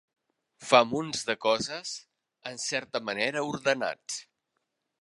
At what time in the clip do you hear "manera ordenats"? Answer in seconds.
3.13-4.19